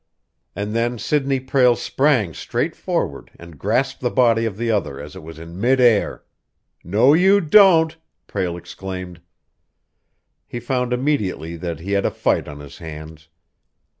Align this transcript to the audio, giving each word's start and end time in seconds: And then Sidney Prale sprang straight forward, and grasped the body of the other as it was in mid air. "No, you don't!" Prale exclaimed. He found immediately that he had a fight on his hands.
And 0.55 0.73
then 0.75 0.97
Sidney 0.97 1.39
Prale 1.39 1.75
sprang 1.75 2.33
straight 2.33 2.75
forward, 2.75 3.29
and 3.37 3.59
grasped 3.59 4.01
the 4.01 4.09
body 4.09 4.45
of 4.45 4.57
the 4.57 4.71
other 4.71 4.99
as 4.99 5.15
it 5.15 5.21
was 5.21 5.37
in 5.37 5.61
mid 5.61 5.79
air. 5.79 6.23
"No, 6.83 7.13
you 7.13 7.39
don't!" 7.39 7.95
Prale 8.25 8.57
exclaimed. 8.57 9.21
He 10.47 10.59
found 10.59 10.91
immediately 10.91 11.55
that 11.55 11.81
he 11.81 11.91
had 11.91 12.07
a 12.07 12.09
fight 12.09 12.47
on 12.47 12.61
his 12.61 12.79
hands. 12.79 13.27